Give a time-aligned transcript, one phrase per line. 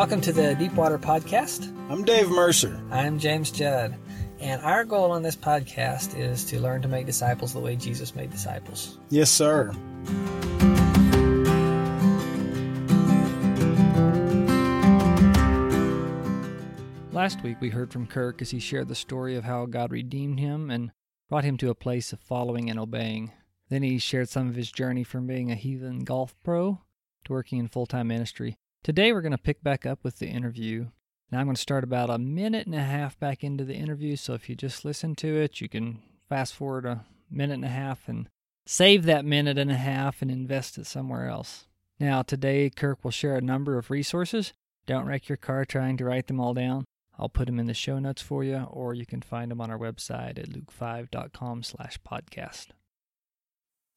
[0.00, 1.68] Welcome to the Deepwater Podcast.
[1.90, 2.82] I'm Dave Mercer.
[2.90, 3.94] I'm James Judd.
[4.40, 8.14] And our goal on this podcast is to learn to make disciples the way Jesus
[8.14, 8.98] made disciples.
[9.10, 9.72] Yes, sir.
[17.12, 20.40] Last week we heard from Kirk as he shared the story of how God redeemed
[20.40, 20.92] him and
[21.28, 23.32] brought him to a place of following and obeying.
[23.68, 26.80] Then he shared some of his journey from being a heathen golf pro
[27.26, 28.56] to working in full time ministry.
[28.82, 30.86] Today we're going to pick back up with the interview.
[31.30, 34.16] Now I'm going to start about a minute and a half back into the interview,
[34.16, 37.68] so if you just listen to it, you can fast forward a minute and a
[37.68, 38.30] half and
[38.64, 41.66] save that minute and a half and invest it somewhere else.
[41.98, 44.54] Now, today Kirk will share a number of resources.
[44.86, 46.86] Don't wreck your car trying to write them all down.
[47.18, 49.70] I'll put them in the show notes for you, or you can find them on
[49.70, 52.68] our website at luke5.com slash podcast.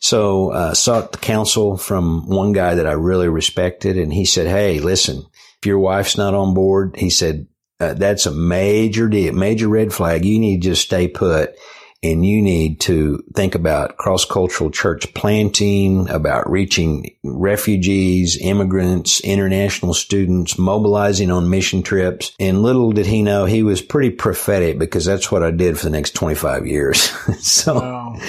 [0.04, 4.48] So uh, sought the counsel from one guy that I really respected, and he said,
[4.48, 5.26] "Hey, listen,
[5.62, 7.48] if your wife's not on board, he said
[7.80, 10.26] uh, that's a major deal, major red flag.
[10.26, 11.56] You need to just stay put."
[12.04, 19.94] And you need to think about cross cultural church planting, about reaching refugees, immigrants, international
[19.94, 22.34] students, mobilizing on mission trips.
[22.40, 25.86] And little did he know he was pretty prophetic because that's what I did for
[25.86, 27.00] the next 25 years.
[27.40, 28.20] so, wow.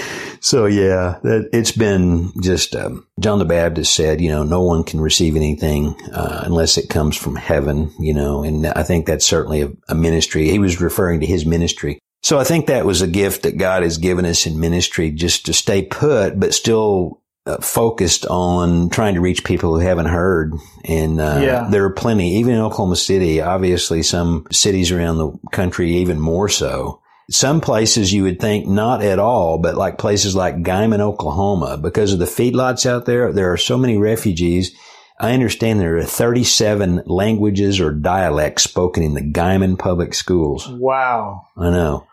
[0.40, 4.84] so yeah, that, it's been just, um, John the Baptist said, you know, no one
[4.84, 9.26] can receive anything, uh, unless it comes from heaven, you know, and I think that's
[9.26, 10.48] certainly a, a ministry.
[10.48, 13.82] He was referring to his ministry so I think that was a gift that God
[13.82, 19.12] has given us in ministry just to stay put, but still uh, focused on trying
[19.16, 20.54] to reach people who haven't heard.
[20.86, 21.68] And uh, yeah.
[21.70, 26.48] there are plenty, even in Oklahoma City, obviously some cities around the country, even more
[26.48, 27.02] so.
[27.28, 32.14] Some places you would think not at all, but like places like Guymon, Oklahoma, because
[32.14, 34.74] of the feedlots out there, there are so many refugees.
[35.20, 40.66] I understand there are 37 languages or dialects spoken in the Guymon public schools.
[40.66, 41.48] Wow.
[41.58, 42.06] I know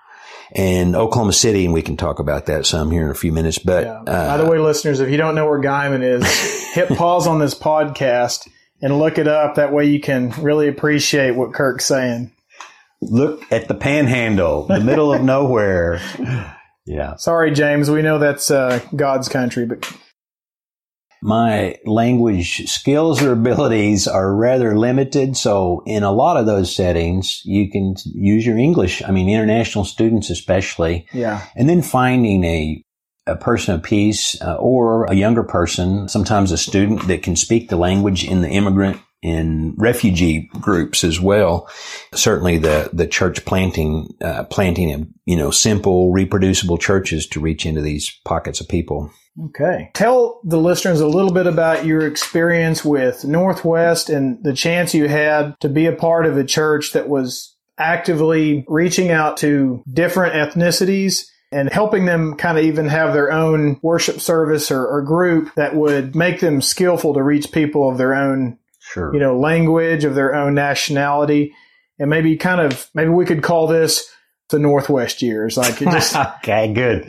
[0.54, 3.58] and Oklahoma City, and we can talk about that some here in a few minutes.
[3.58, 4.02] But yeah.
[4.02, 6.26] uh, by the way, listeners, if you don't know where Guymon is,
[6.74, 8.48] hit pause on this podcast
[8.82, 9.56] and look it up.
[9.56, 12.32] That way, you can really appreciate what Kirk's saying.
[13.02, 16.00] Look at the Panhandle, the middle of nowhere.
[16.86, 17.16] Yeah.
[17.16, 17.90] Sorry, James.
[17.90, 19.92] We know that's uh, God's country, but
[21.22, 25.38] my language skills or abilities are rather limited.
[25.38, 29.04] So in a lot of those settings, you can use your English.
[29.04, 31.08] I mean, international students especially.
[31.14, 31.46] Yeah.
[31.56, 32.84] And then finding a,
[33.28, 37.70] a person of peace uh, or a younger person, sometimes a student that can speak
[37.70, 41.70] the language in the immigrant in refugee groups as well.
[42.16, 47.82] Certainly the, the church planting, uh, planting, you know, simple, reproducible churches to reach into
[47.82, 49.12] these pockets of people.
[49.40, 49.92] Okay.
[49.94, 55.08] Tell the listeners a little bit about your experience with Northwest and the chance you
[55.08, 60.34] had to be a part of a church that was actively reaching out to different
[60.34, 65.54] ethnicities and helping them kind of even have their own worship service or, or, group
[65.56, 69.14] that would make them skillful to reach people of their own, sure.
[69.14, 71.54] you know, language, of their own nationality.
[72.00, 74.10] And maybe kind of, maybe we could call this
[74.52, 75.58] the Northwest years.
[75.58, 77.06] Like it just okay, good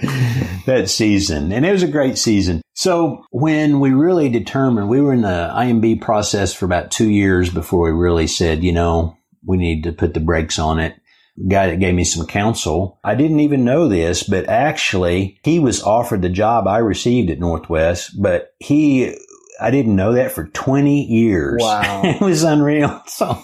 [0.66, 2.62] that season, and it was a great season.
[2.74, 7.50] So when we really determined, we were in the IMB process for about two years
[7.50, 10.96] before we really said, you know, we need to put the brakes on it.
[11.36, 15.58] The guy that gave me some counsel, I didn't even know this, but actually he
[15.58, 19.16] was offered the job I received at Northwest, but he
[19.60, 21.60] I didn't know that for 20 years.
[21.60, 22.02] Wow.
[22.04, 23.02] it was unreal.
[23.06, 23.38] So,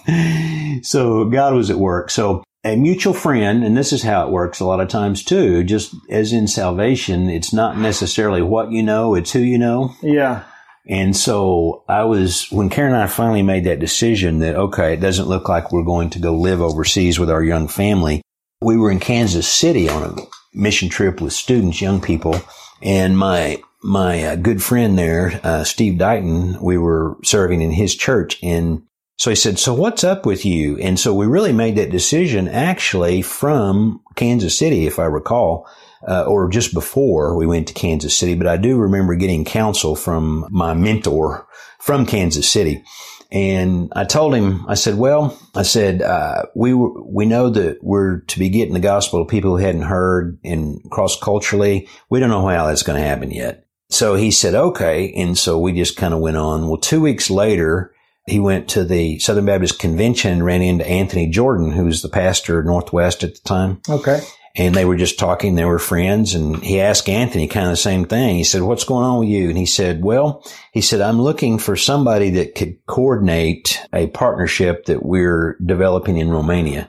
[0.82, 2.10] so God was at work.
[2.10, 5.62] So a mutual friend, and this is how it works a lot of times too,
[5.62, 9.94] just as in salvation, it's not necessarily what you know, it's who you know.
[10.02, 10.44] Yeah.
[10.88, 15.00] And so I was, when Karen and I finally made that decision that, okay, it
[15.00, 18.22] doesn't look like we're going to go live overseas with our young family.
[18.60, 20.16] We were in Kansas City on a
[20.54, 22.40] mission trip with students, young people,
[22.82, 27.94] and my, my uh, good friend there, uh, Steve Dighton, we were serving in his
[27.94, 28.82] church and
[29.18, 30.78] so he said, so what's up with you?
[30.78, 35.68] And so we really made that decision actually from Kansas City, if I recall,
[36.06, 38.36] uh, or just before we went to Kansas City.
[38.36, 41.48] But I do remember getting counsel from my mentor
[41.80, 42.84] from Kansas City.
[43.32, 48.20] And I told him, I said, well, I said, uh, we, we know that we're
[48.20, 51.88] to be getting the gospel to people who hadn't heard and cross culturally.
[52.08, 53.66] We don't know how that's going to happen yet.
[53.90, 55.12] So he said, okay.
[55.14, 56.68] And so we just kind of went on.
[56.68, 57.92] Well, two weeks later,
[58.28, 62.08] he went to the Southern Baptist Convention and ran into Anthony Jordan, who was the
[62.08, 63.80] pastor of Northwest at the time.
[63.88, 64.20] Okay.
[64.56, 65.54] and they were just talking.
[65.54, 66.34] They were friends.
[66.34, 68.36] And he asked Anthony kind of the same thing.
[68.36, 69.48] He said, what's going on with you?
[69.48, 74.86] And he said, well, he said, I'm looking for somebody that could coordinate a partnership
[74.86, 76.88] that we're developing in Romania.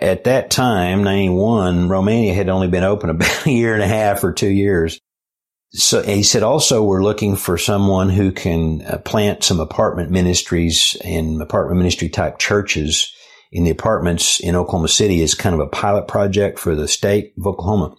[0.00, 4.22] At that time, 91, Romania had only been open about a year and a half
[4.22, 5.00] or two years.
[5.70, 10.96] So he said also we're looking for someone who can uh, plant some apartment ministries
[11.04, 13.12] and apartment ministry type churches
[13.52, 17.32] in the apartments in Oklahoma City as kind of a pilot project for the state
[17.38, 17.94] of Oklahoma.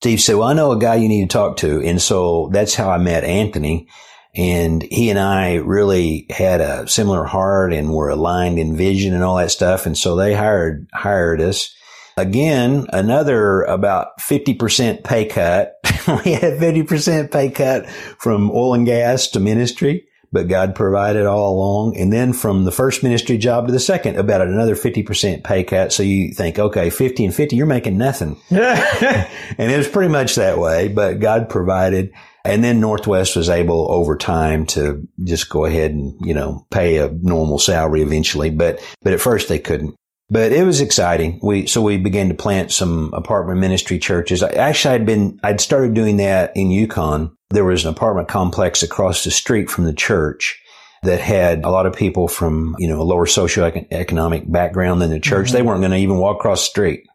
[0.00, 1.82] Steve said, well, I know a guy you need to talk to.
[1.82, 3.88] And so that's how I met Anthony.
[4.34, 9.24] And he and I really had a similar heart and were aligned in vision and
[9.24, 9.86] all that stuff.
[9.86, 11.74] And so they hired, hired us.
[12.18, 15.75] Again, another about 50% pay cut.
[16.24, 21.54] we had 50% pay cut from oil and gas to ministry, but God provided all
[21.54, 21.96] along.
[21.96, 25.92] And then from the first ministry job to the second, about another 50% pay cut.
[25.92, 28.40] So you think, okay, 50 and 50, you're making nothing.
[28.50, 29.28] and
[29.58, 32.12] it was pretty much that way, but God provided.
[32.44, 36.98] And then Northwest was able over time to just go ahead and, you know, pay
[36.98, 38.50] a normal salary eventually.
[38.50, 39.96] But, but at first they couldn't.
[40.28, 41.38] But it was exciting.
[41.42, 44.42] We, so we began to plant some apartment ministry churches.
[44.42, 47.36] Actually, I'd been, I'd started doing that in Yukon.
[47.50, 50.60] There was an apartment complex across the street from the church
[51.04, 55.20] that had a lot of people from, you know, a lower socioeconomic background than the
[55.20, 55.48] church.
[55.48, 55.56] Mm-hmm.
[55.56, 57.06] They weren't going to even walk across the street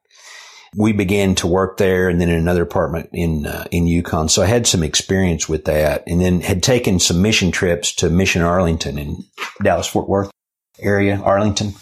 [0.75, 4.29] we began to work there and then in another apartment in uh, in Yukon.
[4.29, 8.09] So I had some experience with that and then had taken some mission trips to
[8.09, 9.23] Mission Arlington in
[9.61, 10.31] Dallas Fort Worth
[10.79, 11.73] area, Arlington.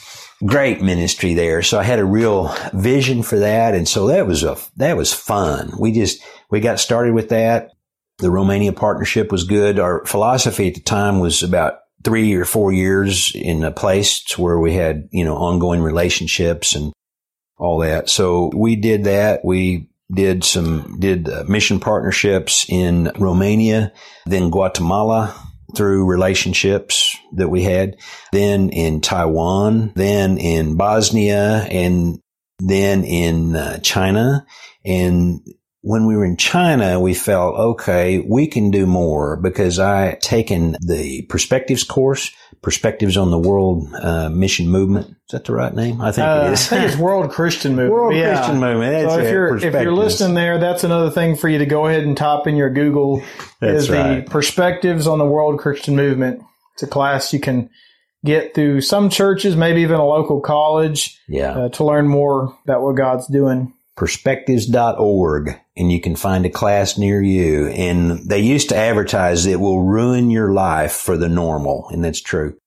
[0.45, 1.61] Great ministry there.
[1.61, 5.13] So I had a real vision for that and so that was a that was
[5.13, 5.73] fun.
[5.77, 7.71] We just we got started with that.
[8.19, 9.79] The Romania partnership was good.
[9.79, 14.59] Our philosophy at the time was about three or four years in a place where
[14.59, 16.93] we had, you know, ongoing relationships and
[17.57, 18.09] all that.
[18.09, 19.41] So we did that.
[19.43, 23.91] We did some, did uh, mission partnerships in Romania,
[24.25, 25.35] then Guatemala
[25.75, 27.97] through relationships that we had,
[28.31, 32.19] then in Taiwan, then in Bosnia, and
[32.59, 34.45] then in uh, China.
[34.85, 35.41] And
[35.81, 40.75] when we were in China, we felt, okay, we can do more because I taken
[40.81, 42.31] the perspectives course,
[42.61, 45.07] perspectives on the world uh, mission movement.
[45.07, 46.01] Is that the right name?
[46.01, 46.71] I think uh, it is.
[46.71, 47.91] I think it's World Christian Movement.
[47.91, 48.35] World yeah.
[48.35, 49.09] Christian Movement.
[49.09, 52.03] So if you're if you're listening there, that's another thing for you to go ahead
[52.03, 53.23] and type in your Google
[53.59, 54.25] that's is right.
[54.25, 56.41] the perspectives on the World Christian Movement.
[56.73, 57.69] It's a class you can
[58.25, 62.81] get through some churches, maybe even a local college, yeah, uh, to learn more about
[62.81, 67.67] what God's doing perspectives.org and you can find a class near you.
[67.67, 71.89] And they used to advertise it will ruin your life for the normal.
[71.91, 72.57] And that's true.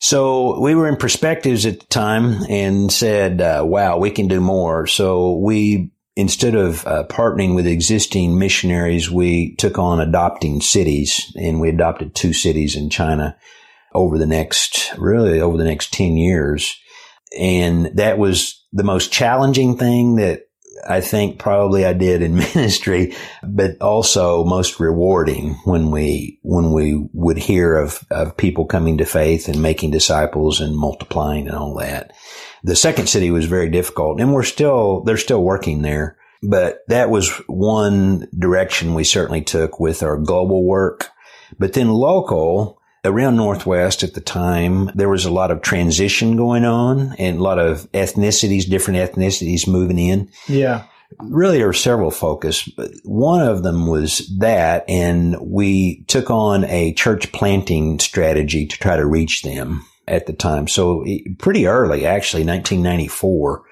[0.00, 4.40] So we were in perspectives at the time and said, uh, wow, we can do
[4.40, 4.88] more.
[4.88, 11.60] So we, instead of uh, partnering with existing missionaries, we took on adopting cities and
[11.60, 13.36] we adopted two cities in China
[13.94, 16.76] over the next, really over the next 10 years.
[17.38, 20.47] And that was the most challenging thing that
[20.88, 27.08] I think probably I did in ministry, but also most rewarding when we, when we
[27.12, 31.74] would hear of, of people coming to faith and making disciples and multiplying and all
[31.76, 32.12] that.
[32.64, 37.10] The second city was very difficult and we're still, they're still working there, but that
[37.10, 41.08] was one direction we certainly took with our global work.
[41.58, 42.77] But then local,
[43.08, 47.42] around Northwest at the time, there was a lot of transition going on and a
[47.42, 50.30] lot of ethnicities, different ethnicities moving in.
[50.46, 50.84] Yeah.
[51.20, 52.68] Really, there were several focus.
[52.68, 58.78] But one of them was that, and we took on a church planting strategy to
[58.78, 60.68] try to reach them at the time.
[60.68, 61.04] So
[61.38, 63.62] pretty early, actually, 1994.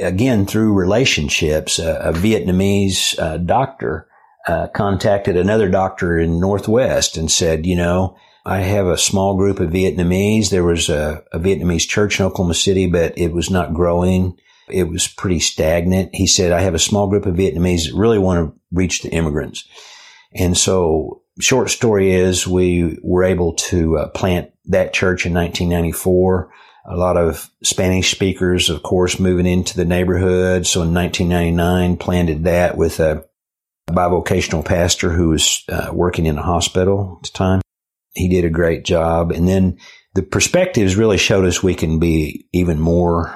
[0.00, 4.08] Again, through relationships, a Vietnamese uh, doctor
[4.46, 9.58] uh, contacted another doctor in Northwest and said, you know, I have a small group
[9.58, 10.50] of Vietnamese.
[10.50, 14.38] There was a, a, Vietnamese church in Oklahoma City, but it was not growing.
[14.68, 16.14] It was pretty stagnant.
[16.14, 19.10] He said, I have a small group of Vietnamese that really want to reach the
[19.10, 19.66] immigrants.
[20.34, 26.52] And so short story is we were able to uh, plant that church in 1994.
[26.86, 30.66] A lot of Spanish speakers, of course, moving into the neighborhood.
[30.66, 33.24] So in 1999, planted that with a
[33.88, 37.60] bivocational pastor who was uh, working in a hospital at the time
[38.14, 39.30] he did a great job.
[39.30, 39.78] And then
[40.14, 43.34] the perspectives really showed us we can be even more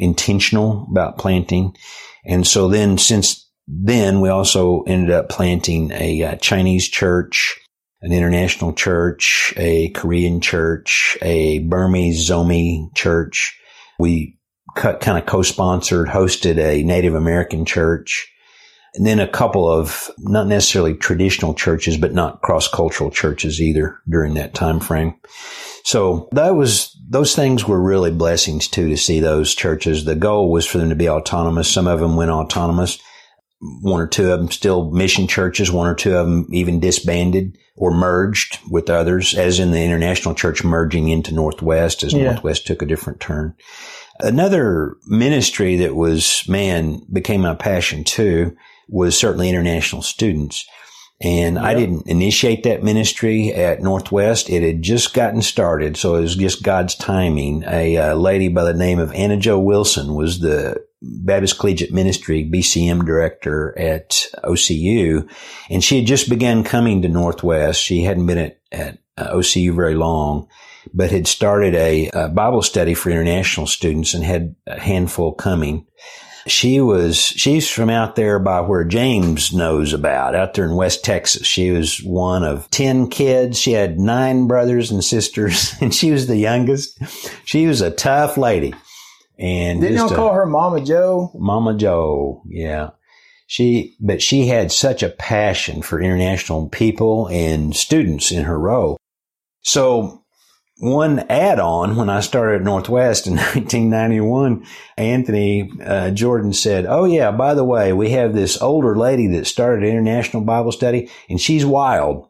[0.00, 1.76] intentional about planting.
[2.24, 7.58] And so then since then, we also ended up planting a, uh, Chinese church,
[8.00, 13.58] an international church, a Korean church, a Burmese Zomi church.
[13.98, 14.38] We
[14.76, 18.30] kind of co-sponsored, hosted a Native American church.
[18.96, 24.34] And then a couple of not necessarily traditional churches, but not cross-cultural churches either during
[24.34, 25.14] that time frame.
[25.84, 30.04] So that was, those things were really blessings too to see those churches.
[30.04, 31.70] The goal was for them to be autonomous.
[31.70, 32.98] Some of them went autonomous.
[33.82, 35.70] One or two of them still mission churches.
[35.70, 40.34] One or two of them even disbanded or merged with others, as in the international
[40.34, 42.24] church merging into Northwest as yeah.
[42.24, 43.54] Northwest took a different turn.
[44.20, 48.56] Another ministry that was, man, became my passion too
[48.88, 50.66] was certainly international students.
[51.20, 54.50] And I didn't initiate that ministry at Northwest.
[54.50, 55.96] It had just gotten started.
[55.96, 57.64] So it was just God's timing.
[57.66, 62.44] A uh, lady by the name of Anna Joe Wilson was the Baptist Collegiate Ministry
[62.44, 65.30] BCM director at OCU.
[65.70, 67.80] And she had just begun coming to Northwest.
[67.80, 70.48] She hadn't been at, at uh, OCU very long,
[70.92, 75.86] but had started a, a Bible study for international students and had a handful coming
[76.46, 81.04] she was, she's from out there by where James knows about, out there in West
[81.04, 81.46] Texas.
[81.46, 83.58] She was one of 10 kids.
[83.58, 86.98] She had nine brothers and sisters, and she was the youngest.
[87.44, 88.74] She was a tough lady.
[89.38, 91.30] And didn't y'all call her Mama Joe?
[91.34, 92.90] Mama Joe, yeah.
[93.46, 98.96] She, but she had such a passion for international people and students in her role.
[99.62, 100.24] So
[100.78, 104.66] one add-on when I started at Northwest in 1991,
[104.96, 109.46] Anthony uh, Jordan said, "Oh yeah, by the way, we have this older lady that
[109.46, 112.28] started International Bible Study, and she's wild,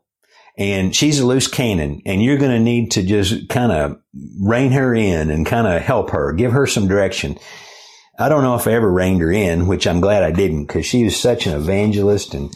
[0.56, 4.00] and she's a loose cannon, and you're going to need to just kind of
[4.40, 7.38] rein her in and kind of help her, give her some direction."
[8.18, 10.86] I don't know if I ever reined her in, which I'm glad I didn't because
[10.86, 12.50] she was such an evangelist and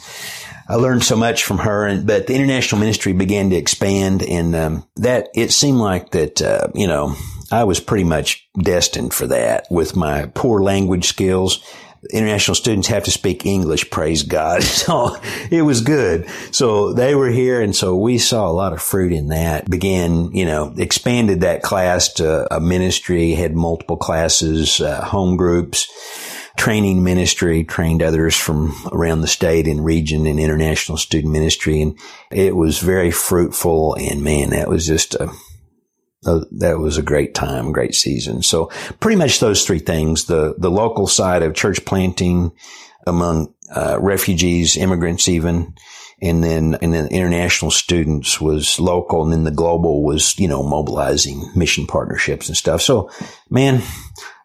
[0.71, 4.55] I learned so much from her, and but the international ministry began to expand, and
[4.55, 7.17] um, that it seemed like that uh, you know
[7.51, 11.61] I was pretty much destined for that with my poor language skills.
[12.13, 14.63] International students have to speak English, praise God.
[14.81, 15.17] So
[15.51, 16.29] it was good.
[16.53, 17.61] So they were here.
[17.61, 19.69] And so we saw a lot of fruit in that.
[19.69, 25.89] Began, you know, expanded that class to a ministry, had multiple classes, uh, home groups
[26.61, 31.81] training ministry, trained others from around the state and region in international student ministry.
[31.81, 31.99] And
[32.31, 33.95] it was very fruitful.
[33.95, 35.31] And man, that was just a,
[36.23, 38.43] that was a great time, great season.
[38.43, 38.67] So
[39.01, 42.53] pretty much those three things, the, the local side of church planting
[43.07, 45.73] among uh, refugees, immigrants even,
[46.23, 50.63] and then and then international students was local and then the global was you know
[50.63, 53.11] mobilizing mission partnerships and stuff so
[53.49, 53.81] man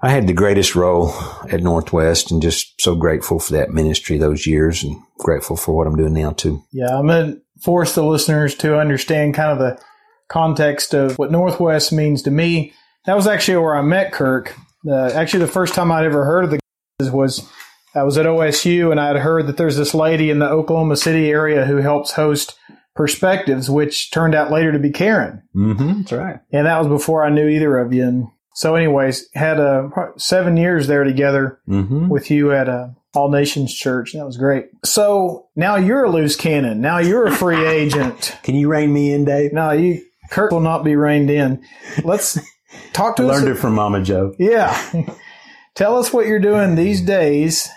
[0.06, 1.12] I had the greatest role
[1.50, 5.88] at Northwest and just so grateful for that ministry those years and grateful for what
[5.88, 6.62] I'm doing now too.
[6.72, 9.82] Yeah, I'm going to force the listeners to understand kind of the
[10.28, 12.72] context of what Northwest means to me.
[13.08, 14.56] That was actually where I met Kirk.
[14.88, 16.60] Uh, actually, the first time I'd ever heard of the
[17.00, 17.50] guys was
[17.96, 21.32] I was at OSU and I'd heard that there's this lady in the Oklahoma City
[21.32, 22.60] area who helps host
[22.96, 25.42] perspectives, which turned out later to be Karen.
[25.56, 26.42] Mm-hmm, that's right.
[26.52, 28.04] And that was before I knew either of you.
[28.04, 32.08] And so, anyways, had a seven years there together mm-hmm.
[32.08, 34.14] with you at a All Nations Church.
[34.14, 34.68] That was great.
[34.86, 36.80] So now you're a loose cannon.
[36.80, 38.34] Now you're a free agent.
[38.44, 39.52] Can you rein me in, Dave?
[39.52, 40.02] No, you.
[40.32, 41.66] Kirk will not be reined in.
[42.06, 42.40] Let's
[42.94, 43.42] talk to I us.
[43.42, 44.34] Learned it from Mama Joe.
[44.40, 45.04] Yeah.
[45.76, 47.70] Tell us what you're doing these days.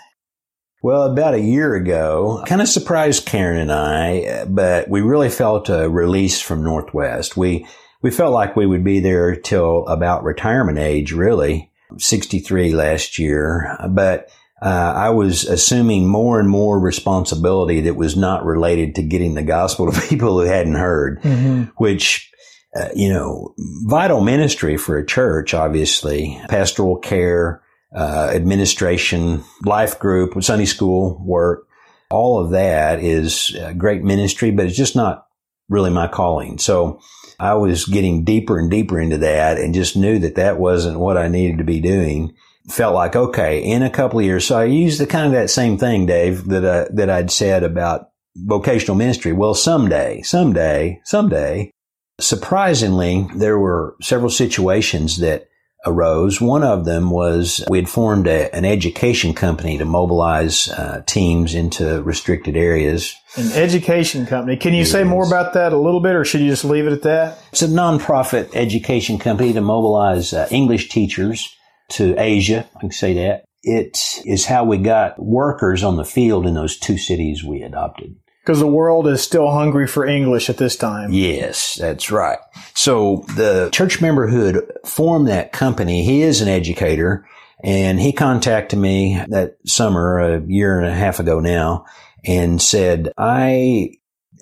[0.81, 5.67] Well, about a year ago, kind of surprised Karen and I, but we really felt
[5.67, 7.35] a release from Northwest.
[7.35, 7.67] We
[8.01, 13.77] we felt like we would be there till about retirement age, really, 63 last year.
[13.89, 14.29] But
[14.61, 19.43] uh, I was assuming more and more responsibility that was not related to getting the
[19.43, 21.63] gospel to people who hadn't heard, mm-hmm.
[21.77, 22.31] which,
[22.75, 23.53] uh, you know,
[23.85, 27.61] vital ministry for a church, obviously, pastoral care,
[27.95, 31.65] uh, administration, life group, Sunday school work.
[32.11, 35.27] All of that is great ministry, but it's just not
[35.69, 36.57] really my calling.
[36.57, 36.99] So
[37.39, 41.17] I was getting deeper and deeper into that and just knew that that wasn't what
[41.17, 42.33] I needed to be doing.
[42.69, 44.45] Felt like, okay, in a couple of years.
[44.45, 47.63] So I used the kind of that same thing, Dave, that, I, that I'd said
[47.63, 49.33] about vocational ministry.
[49.33, 51.71] Well, someday, someday, someday,
[52.19, 55.48] surprisingly, there were several situations that
[55.85, 56.41] arose.
[56.41, 61.55] One of them was we had formed a, an education company to mobilize uh, teams
[61.55, 63.15] into restricted areas.
[63.35, 64.57] An education company.
[64.57, 66.93] Can you say more about that a little bit, or should you just leave it
[66.93, 67.39] at that?
[67.51, 71.55] It's a nonprofit education company to mobilize uh, English teachers
[71.89, 72.67] to Asia.
[72.75, 73.45] I can say that.
[73.61, 78.15] It is how we got workers on the field in those two cities we adopted
[78.49, 81.13] because the world is still hungry for English at this time.
[81.13, 82.39] Yes, that's right.
[82.73, 87.27] So the church member who formed that company, he is an educator.
[87.63, 91.85] And he contacted me that summer, a year and a half ago now,
[92.25, 93.91] and said, I,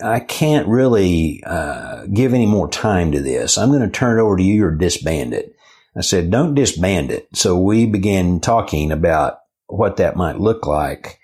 [0.02, 3.58] I can't really uh, give any more time to this.
[3.58, 5.54] I'm going to turn it over to you or disband it.
[5.98, 7.28] I said, don't disband it.
[7.34, 11.20] So we began talking about what that might look like.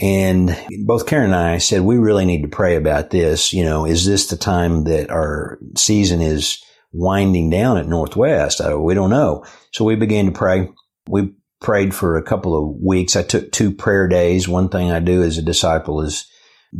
[0.00, 3.52] And both Karen and I said, we really need to pray about this.
[3.52, 8.60] You know, is this the time that our season is winding down at Northwest?
[8.60, 9.44] I, we don't know.
[9.72, 10.68] So we began to pray.
[11.08, 13.14] We prayed for a couple of weeks.
[13.14, 14.48] I took two prayer days.
[14.48, 16.26] One thing I do as a disciple is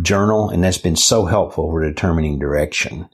[0.03, 3.09] journal, and that's been so helpful for determining direction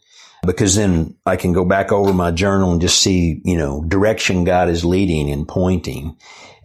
[0.47, 4.45] because then I can go back over my journal and just see, you know, direction
[4.45, 6.17] God is leading and pointing.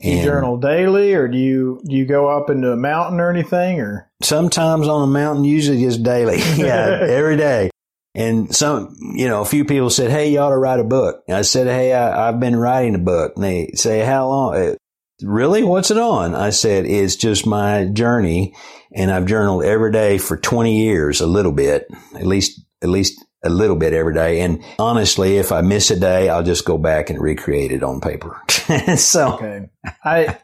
[0.03, 3.29] And you journal daily or do you do you go up into a mountain or
[3.29, 6.37] anything or sometimes on a mountain, usually just daily.
[6.57, 7.69] yeah, every day.
[8.13, 11.23] And some, you know, a few people said, Hey, you ought to write a book.
[11.27, 13.33] And I said, Hey, I, have been writing a book.
[13.35, 14.55] And they say, How long?
[14.55, 14.75] Uh,
[15.21, 15.63] really?
[15.63, 16.35] What's it on?
[16.35, 18.53] I said, It's just my journey.
[18.93, 23.23] And I've journaled every day for 20 years, a little bit, at least, at least
[23.43, 24.41] a little bit every day.
[24.41, 28.01] And honestly, if I miss a day, I'll just go back and recreate it on
[28.01, 28.39] paper.
[28.97, 29.69] so, okay.
[30.03, 30.37] I,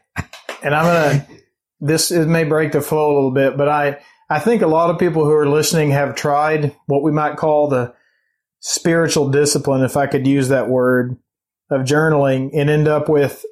[0.62, 1.26] and I'm going to,
[1.80, 4.98] this may break the flow a little bit, but I, I think a lot of
[4.98, 7.94] people who are listening have tried what we might call the
[8.60, 11.16] spiritual discipline, if I could use that word,
[11.70, 13.44] of journaling and end up with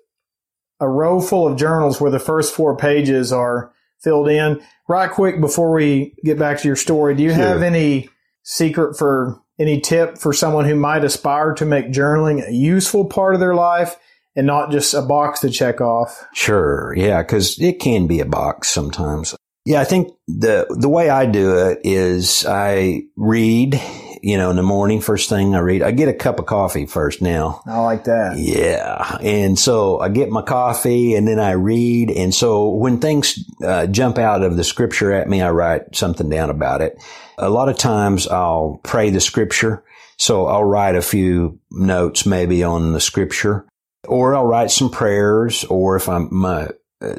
[0.81, 4.61] a row full of journals where the first four pages are filled in.
[4.89, 7.39] Right quick before we get back to your story, do you sure.
[7.39, 8.09] have any
[8.47, 13.35] secret for any tip for someone who might aspire to make journaling a useful part
[13.35, 13.97] of their life
[14.37, 16.25] and not just a box to check off?
[16.33, 16.95] Sure.
[16.97, 17.23] Yeah.
[17.25, 19.35] Cause it can be a box sometimes.
[19.65, 19.81] Yeah.
[19.81, 23.81] I think the, the way I do it is I read
[24.27, 26.85] you know, in the morning, first thing I read, I get a cup of coffee
[26.85, 27.63] first now.
[27.65, 28.37] I like that.
[28.37, 29.19] Yeah.
[29.23, 32.11] And so I get my coffee and then I read.
[32.11, 36.29] And so when things uh, jump out of the scripture at me, I write something
[36.29, 37.01] down about it.
[37.39, 39.85] A lot of times I'll pray the scripture.
[40.17, 43.65] So I'll write a few notes maybe on the scripture
[44.09, 46.71] or I'll write some prayers or if I'm my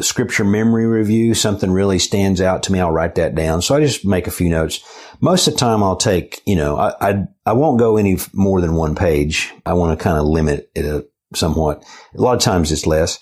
[0.01, 3.61] scripture memory review, something really stands out to me, I'll write that down.
[3.61, 4.83] So I just make a few notes.
[5.19, 8.61] Most of the time I'll take, you know, I, I, I won't go any more
[8.61, 9.53] than one page.
[9.65, 11.83] I want to kind of limit it somewhat.
[12.15, 13.19] A lot of times it's less,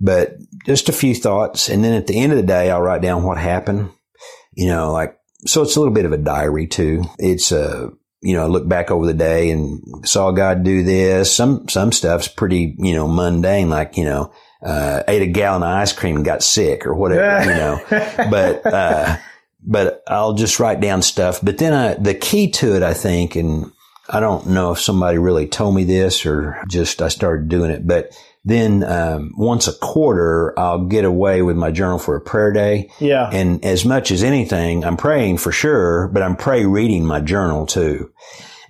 [0.00, 1.68] but just a few thoughts.
[1.68, 3.90] And then at the end of the day, I'll write down what happened,
[4.52, 7.04] you know, like, so it's a little bit of a diary too.
[7.18, 11.34] It's a, you know, I look back over the day and saw God do this.
[11.34, 15.68] Some, some stuff's pretty, you know, mundane, like, you know, uh, ate a gallon of
[15.68, 17.80] ice cream and got sick or whatever, you know.
[18.30, 19.16] But, uh,
[19.62, 21.40] but I'll just write down stuff.
[21.42, 23.70] But then I, the key to it, I think, and
[24.08, 27.86] I don't know if somebody really told me this or just I started doing it,
[27.86, 28.12] but
[28.44, 32.92] then um, once a quarter, I'll get away with my journal for a prayer day.
[33.00, 33.28] Yeah.
[33.32, 37.66] And as much as anything, I'm praying for sure, but I'm pray reading my journal
[37.66, 38.12] too.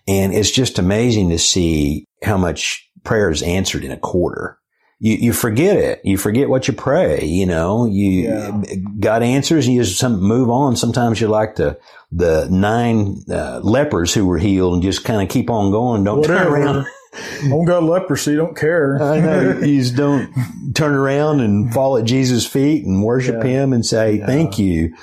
[0.08, 4.58] And it's just amazing to see how much prayer is answered in a quarter
[4.98, 6.00] you, you forget it.
[6.04, 7.24] You forget what you pray.
[7.24, 8.62] You know, you yeah.
[8.98, 9.68] got answers.
[9.68, 10.76] You just some move on.
[10.76, 11.78] Sometimes you're like the
[12.10, 16.04] the nine uh, lepers who were healed and just kind of keep on going.
[16.04, 16.44] Don't Whatever.
[16.44, 16.86] turn around.
[17.48, 18.36] don't got leprosy.
[18.36, 19.02] Don't care.
[19.02, 19.58] I know.
[19.58, 20.32] You just don't
[20.74, 23.50] turn around and fall at Jesus' feet and worship yeah.
[23.50, 24.26] Him and say yeah.
[24.26, 24.94] thank you.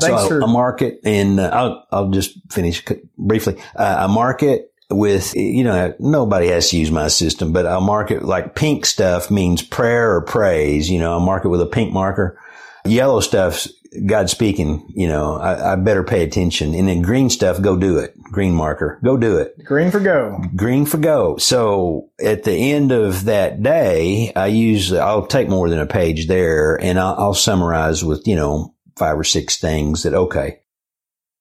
[0.00, 2.84] Thanks so for- I mark it, and uh, I'll I'll just finish
[3.16, 3.56] briefly.
[3.76, 7.80] Uh, I mark it with, you know, nobody has to use my system, but I'll
[7.80, 10.90] mark it like pink stuff means prayer or praise.
[10.90, 12.38] You know, I'll mark it with a pink marker.
[12.84, 13.72] Yellow stuff's
[14.04, 16.74] God speaking, you know, I, I, better pay attention.
[16.74, 18.14] And then green stuff, go do it.
[18.24, 19.64] Green marker, go do it.
[19.64, 20.42] Green for go.
[20.54, 21.36] Green for go.
[21.38, 26.26] So at the end of that day, I use, I'll take more than a page
[26.26, 30.60] there and I'll, I'll summarize with, you know, five or six things that, okay,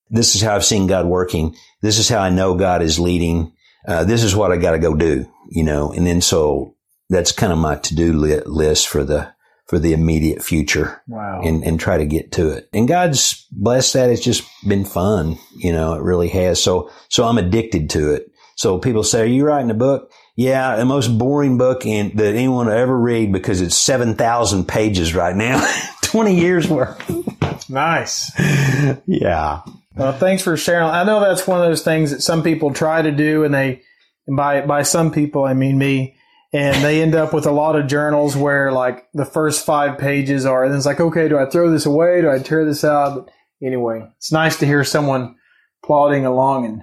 [0.09, 1.55] this is how I've seen God working.
[1.81, 3.53] This is how I know God is leading.
[3.87, 5.91] Uh, this is what I got to go do, you know.
[5.91, 6.75] And then so
[7.09, 9.33] that's kind of my to do list for the
[9.67, 11.01] for the immediate future.
[11.07, 11.41] Wow.
[11.43, 12.69] And and try to get to it.
[12.73, 14.09] And God's blessed that.
[14.09, 15.93] It's just been fun, you know.
[15.93, 16.61] It really has.
[16.61, 18.31] So so I'm addicted to it.
[18.55, 22.35] So people say, "Are you writing a book?" Yeah, the most boring book in, that
[22.35, 25.65] anyone will ever read because it's seven thousand pages right now,
[26.01, 27.69] twenty years worth.
[27.69, 28.31] nice.
[29.05, 29.61] yeah.
[29.95, 30.83] Well, thanks for sharing.
[30.83, 33.81] I know that's one of those things that some people try to do, and they,
[34.27, 36.17] and by by some people I mean me,
[36.51, 40.45] and they end up with a lot of journals where like the first five pages
[40.45, 42.21] are, and it's like, okay, do I throw this away?
[42.21, 43.15] Do I tear this out?
[43.15, 43.33] But
[43.65, 45.35] anyway, it's nice to hear someone
[45.83, 46.81] plodding along, and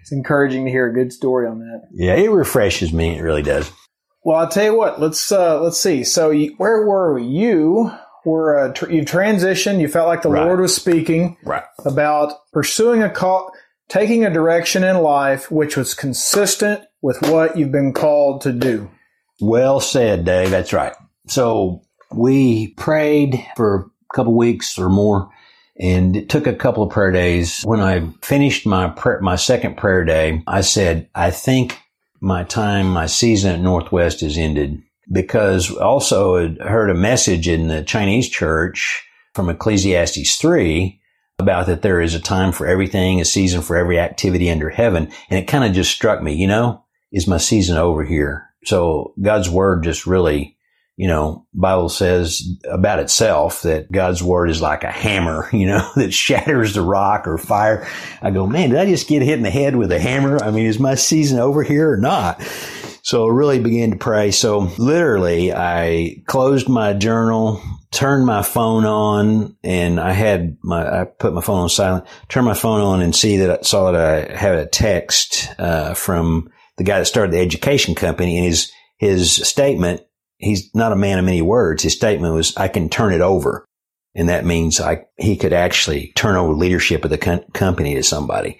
[0.00, 1.82] it's encouraging to hear a good story on that.
[1.92, 3.18] Yeah, it refreshes me.
[3.18, 3.72] It really does.
[4.22, 5.00] Well, I'll tell you what.
[5.00, 6.04] Let's uh, let's see.
[6.04, 7.24] So, you, where were we?
[7.24, 7.90] You
[8.24, 9.80] were uh, tr- you transitioned.
[9.80, 10.44] You felt like the Right.
[10.44, 11.64] Lord was speaking Right.
[11.84, 13.52] about pursuing a call,
[13.88, 18.90] taking a direction in life which was consistent with what you've been called to do.
[19.40, 20.50] Well said, Dave.
[20.50, 20.92] That's right.
[21.26, 25.28] So we prayed for a couple weeks or more,
[25.78, 27.62] and it took a couple of prayer days.
[27.64, 31.78] When I finished my prayer, my second prayer day, I said, "I think
[32.20, 37.68] my time, my season at Northwest is ended." Because also had heard a message in
[37.68, 41.00] the Chinese church from Ecclesiastes three
[41.40, 45.10] about that there is a time for everything, a season for every activity under heaven,
[45.28, 46.34] and it kind of just struck me.
[46.34, 48.46] You know, is my season over here?
[48.64, 50.56] So God's word just really,
[50.96, 55.90] you know, Bible says about itself that God's word is like a hammer, you know,
[55.96, 57.88] that shatters the rock or fire.
[58.22, 60.42] I go, man, did I just get hit in the head with a hammer?
[60.42, 62.40] I mean, is my season over here or not?
[63.02, 64.30] So I really began to pray.
[64.30, 71.04] So literally I closed my journal, turned my phone on and I had my, I
[71.04, 74.30] put my phone on silent, turned my phone on and see that I saw that
[74.32, 78.72] I had a text, uh, from the guy that started the education company and his,
[78.98, 80.02] his statement,
[80.38, 81.82] he's not a man of many words.
[81.82, 83.64] His statement was, I can turn it over.
[84.14, 88.02] And that means I, he could actually turn over leadership of the com- company to
[88.02, 88.58] somebody.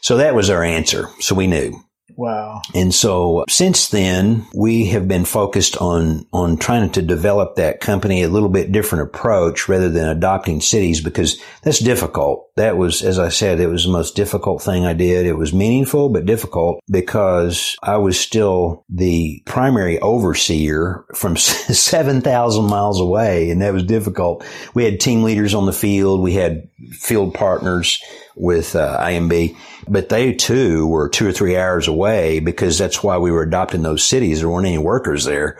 [0.00, 1.08] So that was our answer.
[1.20, 1.80] So we knew.
[2.16, 2.62] Wow.
[2.74, 8.22] And so since then, we have been focused on, on trying to develop that company
[8.22, 12.50] a little bit different approach rather than adopting cities because that's difficult.
[12.56, 15.26] That was, as I said, it was the most difficult thing I did.
[15.26, 23.00] It was meaningful, but difficult because I was still the primary overseer from 7,000 miles
[23.00, 23.50] away.
[23.50, 24.44] And that was difficult.
[24.74, 26.20] We had team leaders on the field.
[26.20, 28.02] We had field partners
[28.34, 29.56] with uh, IMB,
[29.88, 33.82] but they too were two or three hours away because that's why we were adopting
[33.82, 34.40] those cities.
[34.40, 35.58] There weren't any workers there.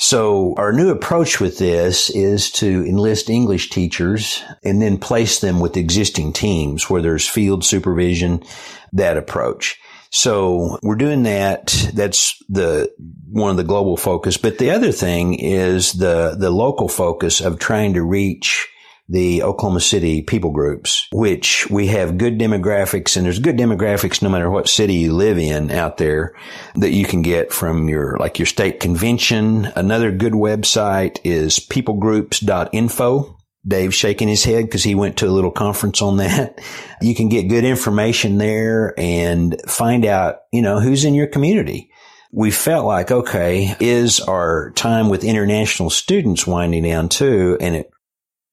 [0.00, 5.58] So our new approach with this is to enlist English teachers and then place them
[5.58, 8.44] with existing teams where there's field supervision,
[8.92, 9.76] that approach.
[10.10, 11.66] So we're doing that.
[11.94, 12.90] That's the
[13.28, 14.36] one of the global focus.
[14.36, 18.68] But the other thing is the, the local focus of trying to reach
[19.08, 24.28] the Oklahoma City people groups, which we have good demographics and there's good demographics no
[24.28, 26.34] matter what city you live in out there
[26.74, 29.66] that you can get from your, like your state convention.
[29.76, 33.36] Another good website is peoplegroups.info.
[33.66, 36.60] Dave's shaking his head because he went to a little conference on that.
[37.00, 41.92] You can get good information there and find out, you know, who's in your community
[42.32, 47.56] we felt like, okay, is our time with international students winding down too?
[47.60, 47.90] And at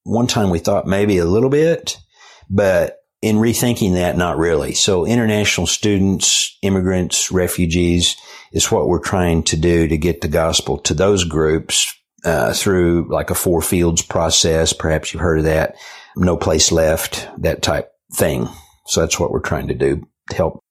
[0.06, 1.98] one time we thought maybe a little bit,
[2.50, 4.74] but in rethinking that, not really.
[4.74, 8.16] So international students, immigrants, refugees
[8.54, 11.92] is what we're trying to do to get the gospel to those groups
[12.24, 14.74] uh, through like a four fields process.
[14.74, 15.76] Perhaps you've heard of that.
[16.16, 18.48] No place left, that type thing.
[18.86, 20.64] So that's what we're trying to do to help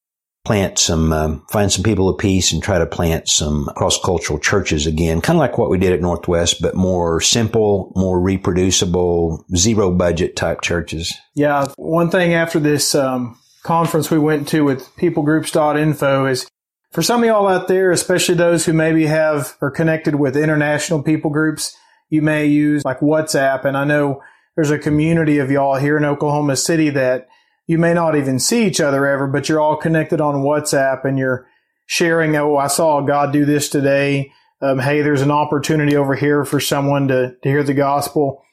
[0.44, 4.38] plant some, um, find some people of peace and try to plant some cross cultural
[4.38, 9.44] churches again, kind of like what we did at Northwest, but more simple, more reproducible,
[9.56, 11.14] zero budget type churches.
[11.34, 11.66] Yeah.
[11.76, 16.46] One thing after this um, conference we went to with peoplegroups.info is
[16.92, 21.02] for some of y'all out there, especially those who maybe have are connected with international
[21.02, 21.76] people groups,
[22.10, 23.64] you may use like WhatsApp.
[23.64, 24.22] And I know
[24.54, 27.28] there's a community of y'all here in Oklahoma City that
[27.66, 31.18] you may not even see each other ever, but you're all connected on WhatsApp and
[31.18, 31.46] you're
[31.86, 34.32] sharing, oh, I saw God do this today.
[34.60, 38.44] Um, hey, there's an opportunity over here for someone to, to hear the gospel.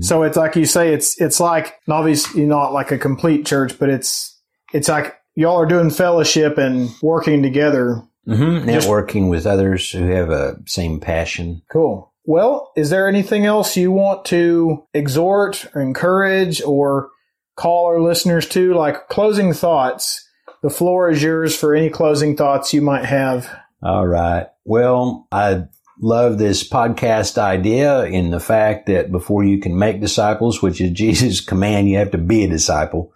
[0.00, 3.78] So it's like you say, it's it's like and obviously not like a complete church,
[3.78, 4.36] but it's
[4.72, 8.02] it's like y'all are doing fellowship and working together.
[8.26, 8.68] Mm-hmm.
[8.68, 11.62] Networking with others who have a same passion.
[11.70, 12.12] Cool.
[12.24, 17.10] Well, is there anything else you want to exhort or encourage or
[17.60, 18.74] call our listeners to?
[18.74, 20.26] Like closing thoughts.
[20.62, 23.54] The floor is yours for any closing thoughts you might have.
[23.82, 24.46] All right.
[24.64, 25.64] Well, I
[26.00, 30.90] love this podcast idea in the fact that before you can make disciples, which is
[30.92, 33.12] Jesus' command, you have to be a disciple.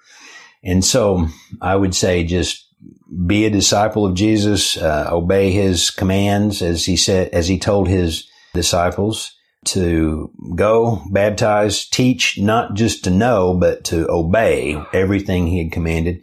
[0.63, 1.27] And so
[1.61, 2.67] I would say just
[3.27, 7.89] be a disciple of Jesus, uh, obey his commands as he said, as he told
[7.89, 9.35] his disciples
[9.67, 16.23] to go, baptize, teach, not just to know, but to obey everything he had commanded.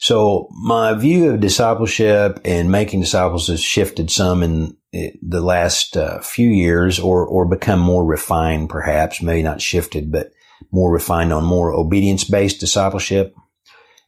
[0.00, 6.20] So my view of discipleship and making disciples has shifted some in the last uh,
[6.20, 10.32] few years or, or become more refined, perhaps, maybe not shifted, but
[10.72, 13.34] more refined on more obedience based discipleship.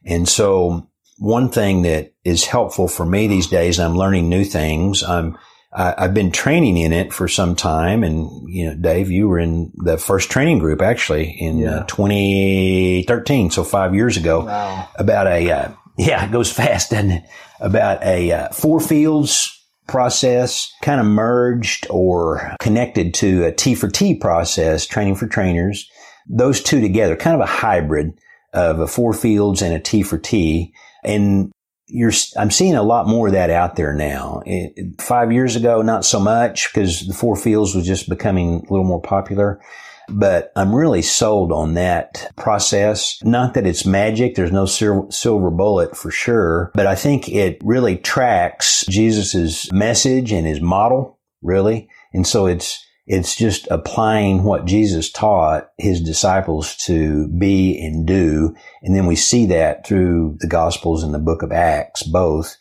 [0.05, 5.03] And so one thing that is helpful for me these days, I'm learning new things.
[5.03, 5.37] I'm,
[5.75, 8.03] I, I've been training in it for some time.
[8.03, 11.77] And, you know, Dave, you were in the first training group actually in Yeah.
[11.79, 13.51] uh, 2013.
[13.51, 14.87] So five years ago Wow.
[14.95, 17.23] about a, uh, yeah, it goes fast, doesn't it?
[17.59, 19.49] About a uh, four fields
[19.87, 25.89] process kind of merged or connected to a T for T process, training for trainers.
[26.29, 28.13] Those two together, kind of a hybrid
[28.53, 30.73] of a four fields and a T for T.
[31.03, 31.51] And
[31.87, 34.41] you're, I'm seeing a lot more of that out there now.
[34.45, 38.71] It, five years ago, not so much because the four fields was just becoming a
[38.71, 39.61] little more popular.
[40.09, 43.17] But I'm really sold on that process.
[43.23, 44.35] Not that it's magic.
[44.35, 50.33] There's no sil- silver bullet for sure, but I think it really tracks Jesus's message
[50.33, 51.87] and his model, really.
[52.13, 58.55] And so it's, it's just applying what Jesus taught his disciples to be and do.
[58.81, 62.55] And then we see that through the Gospels and the book of Acts, both.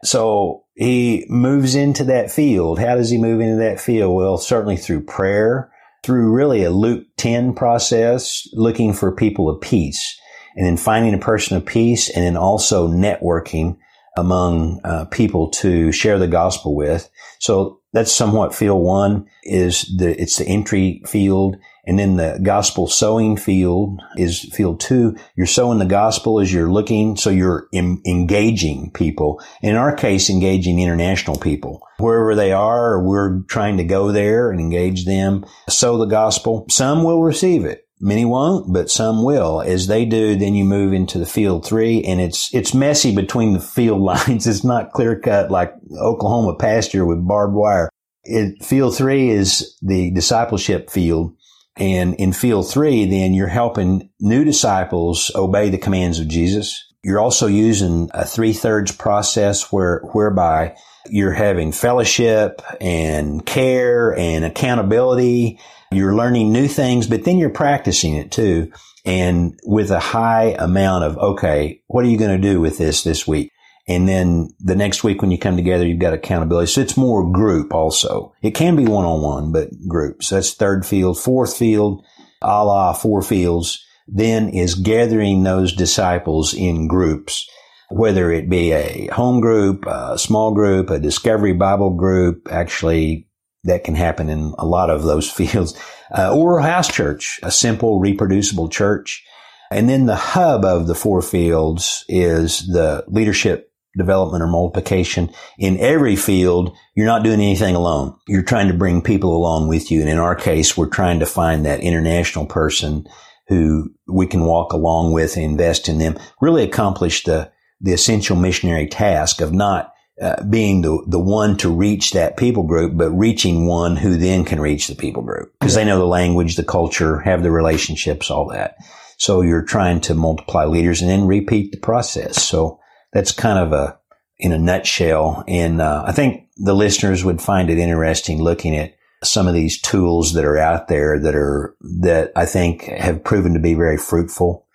[0.04, 2.78] So he moves into that field.
[2.78, 4.14] How does he move into that field?
[4.14, 5.70] Well, certainly through prayer,
[6.02, 10.18] through really a Luke 10 process, looking for people of peace
[10.56, 13.76] and then finding a person of peace and then also networking
[14.16, 17.09] among uh, people to share the gospel with.
[17.40, 21.57] So that's somewhat field one is the, it's the entry field.
[21.87, 25.16] And then the gospel sowing field is field two.
[25.35, 27.16] You're sowing the gospel as you're looking.
[27.16, 29.42] So you're em- engaging people.
[29.62, 31.81] In our case, engaging international people.
[31.98, 35.44] Wherever they are, we're trying to go there and engage them.
[35.68, 36.66] Sow the gospel.
[36.68, 37.87] Some will receive it.
[38.00, 39.60] Many won't, but some will.
[39.60, 43.52] As they do, then you move into the field three and it's, it's messy between
[43.52, 44.46] the field lines.
[44.46, 47.90] It's not clear cut like Oklahoma pasture with barbed wire.
[48.24, 51.34] It, field three is the discipleship field.
[51.76, 56.86] And in field three, then you're helping new disciples obey the commands of Jesus.
[57.02, 60.74] You're also using a three thirds process where, whereby
[61.08, 65.58] you're having fellowship and care and accountability.
[65.92, 68.72] You're learning new things, but then you're practicing it too.
[69.05, 73.03] And with a high amount of, okay, what are you going to do with this
[73.03, 73.50] this week?
[73.88, 76.70] And then the next week when you come together, you've got accountability.
[76.70, 78.33] So it's more group also.
[78.40, 80.29] It can be one on one, but groups.
[80.29, 81.18] So that's third field.
[81.18, 82.05] Fourth field,
[82.40, 87.48] a la four fields, then is gathering those disciples in groups,
[87.88, 92.46] whether it be a home group, a small group, a discovery Bible group.
[92.48, 93.29] Actually,
[93.64, 95.78] that can happen in a lot of those fields,
[96.16, 99.24] uh, or a house church, a simple reproducible church.
[99.70, 105.76] And then the hub of the four fields is the leadership development or multiplication in
[105.78, 106.76] every field.
[106.94, 108.16] You're not doing anything alone.
[108.26, 110.00] You're trying to bring people along with you.
[110.00, 113.06] And in our case, we're trying to find that international person
[113.48, 118.36] who we can walk along with and invest in them, really accomplish the, the essential
[118.36, 123.11] missionary task of not uh, being the, the one to reach that people group, but
[123.11, 126.64] reaching one who then can reach the people group because they know the language, the
[126.64, 128.76] culture, have the relationships, all that.
[129.16, 132.42] So you're trying to multiply leaders and then repeat the process.
[132.42, 132.80] So
[133.12, 133.98] that's kind of a,
[134.38, 135.44] in a nutshell.
[135.46, 139.80] And uh, I think the listeners would find it interesting looking at some of these
[139.80, 143.98] tools that are out there that are, that I think have proven to be very
[143.98, 144.66] fruitful,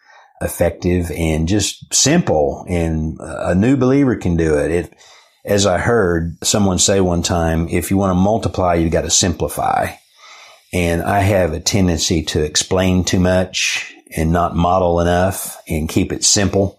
[0.41, 2.65] effective, and just simple.
[2.67, 4.71] And a new believer can do it.
[4.71, 4.93] It,
[5.45, 9.09] as I heard someone say one time, if you want to multiply, you've got to
[9.09, 9.91] simplify.
[10.73, 16.11] And I have a tendency to explain too much and not model enough and keep
[16.11, 16.77] it simple.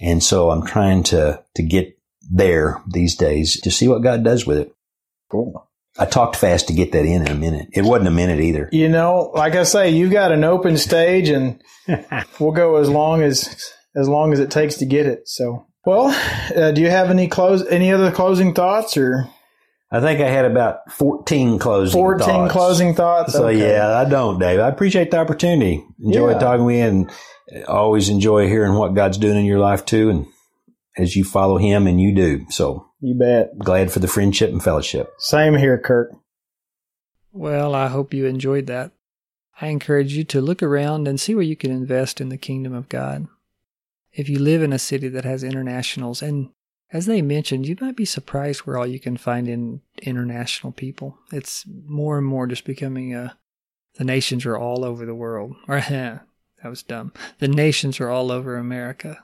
[0.00, 1.98] And so I'm trying to, to get
[2.30, 4.72] there these days to see what God does with it.
[5.30, 5.68] Cool.
[5.98, 7.68] I talked fast to get that in in a minute.
[7.72, 8.68] It wasn't a minute either.
[8.72, 11.62] You know, like I say, you've got an open stage, and
[12.38, 15.26] we'll go as long as as long as it takes to get it.
[15.26, 16.08] So, well,
[16.54, 19.28] uh, do you have any close any other closing thoughts or?
[19.90, 22.52] I think I had about 14 closing 14 thoughts.
[22.52, 23.32] closing thoughts.
[23.34, 23.58] So Okay.
[23.72, 24.58] yeah, I don't, Dave.
[24.58, 25.84] I appreciate the opportunity.
[26.02, 26.38] Enjoy Yeah.
[26.38, 27.10] talking with you and
[27.68, 30.10] always enjoy hearing what God's doing in your life too.
[30.10, 30.26] And
[30.98, 32.44] as you follow him and you do.
[32.50, 33.56] So You bet.
[33.60, 35.12] glad for the friendship and fellowship.
[35.18, 36.10] Same here, Kirk.
[37.32, 38.90] Well, I hope you enjoyed that.
[39.60, 42.74] I encourage you to look around and see where you can invest in the kingdom
[42.74, 43.28] of God.
[44.16, 46.48] If you live in a city that has internationals, and
[46.90, 51.18] as they mentioned, you might be surprised where all you can find in international people.
[51.30, 53.36] It's more and more just becoming a.
[53.96, 55.54] The nations are all over the world.
[55.68, 57.12] Or, that was dumb.
[57.38, 59.22] The nations are all over America.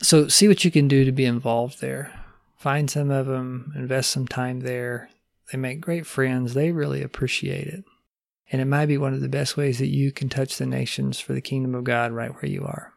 [0.00, 2.12] So, see what you can do to be involved there.
[2.56, 5.10] Find some of them, invest some time there.
[5.50, 6.54] They make great friends.
[6.54, 7.84] They really appreciate it.
[8.52, 11.18] And it might be one of the best ways that you can touch the nations
[11.18, 12.89] for the kingdom of God right where you are.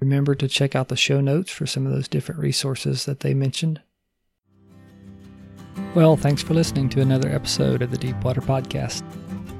[0.00, 3.34] Remember to check out the show notes for some of those different resources that they
[3.34, 3.80] mentioned.
[5.94, 9.02] Well, thanks for listening to another episode of the Deepwater Podcast.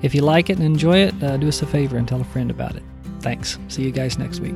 [0.02, 2.24] If you like it and enjoy it, uh, do us a favor and tell a
[2.24, 2.82] friend about it.
[3.20, 3.58] Thanks.
[3.68, 4.54] See you guys next week.